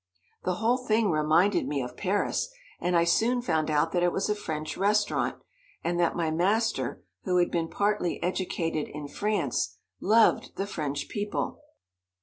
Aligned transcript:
The 0.45 0.55
whole 0.55 0.79
thing 0.79 1.11
reminded 1.11 1.67
me 1.67 1.79
of 1.83 1.95
Paris, 1.95 2.49
and 2.79 2.97
I 2.97 3.03
soon 3.03 3.39
found 3.43 3.69
out 3.69 3.91
that 3.91 4.01
it 4.01 4.11
was 4.11 4.29
a 4.29 4.33
French 4.35 4.75
restaurant, 4.75 5.39
and 5.83 5.99
that 5.99 6.15
my 6.15 6.31
master, 6.31 7.03
who 7.25 7.37
had 7.37 7.51
been 7.51 7.67
partly 7.67 8.17
educated 8.23 8.87
in 8.87 9.07
France, 9.07 9.77
loved 9.99 10.55
the 10.55 10.65
French 10.65 11.07
people. 11.07 11.61